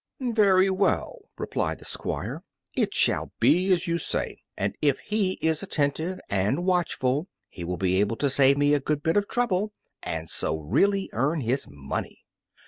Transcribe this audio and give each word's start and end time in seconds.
"Very 0.33 0.71
well," 0.71 1.25
replied 1.37 1.77
the 1.77 1.85
Squire, 1.85 2.43
"it 2.75 2.91
shall 2.95 3.31
be 3.39 3.71
as 3.71 3.85
you 3.85 3.99
say, 3.99 4.39
and 4.57 4.75
if 4.81 4.97
he 4.97 5.33
is 5.43 5.61
attentive 5.61 6.19
and 6.27 6.65
watchful 6.65 7.27
he 7.49 7.63
will 7.63 7.77
be 7.77 7.99
able 7.99 8.15
to 8.15 8.27
save 8.27 8.57
me 8.57 8.73
a 8.73 8.79
good 8.79 9.03
bit 9.03 9.15
of 9.15 9.27
trouble 9.27 9.71
and 10.01 10.27
so 10.27 10.57
really 10.57 11.11
earn 11.13 11.41
his 11.41 11.67
money." 11.69 12.25